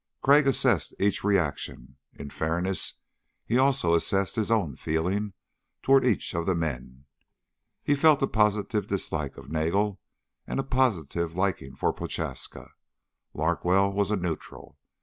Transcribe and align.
Crag 0.23 0.47
assessed 0.47 0.95
each 0.99 1.23
reaction. 1.23 1.97
In 2.15 2.31
fairness, 2.31 2.95
he 3.45 3.59
also 3.59 3.93
assessed 3.93 4.35
his 4.35 4.49
own 4.49 4.75
feeling 4.75 5.33
toward 5.83 6.03
each 6.03 6.33
of 6.33 6.47
the 6.47 6.55
men. 6.55 7.05
He 7.83 7.93
felt 7.93 8.23
a 8.23 8.27
positive 8.27 8.87
dislike 8.87 9.37
of 9.37 9.51
Nagel 9.51 9.99
and 10.47 10.59
a 10.59 10.63
positive 10.63 11.35
liking 11.35 11.75
for 11.75 11.93
Prochaska. 11.93 12.71
Larkwell 13.35 13.93
was 13.93 14.09
a 14.09 14.15
neutral. 14.15 14.79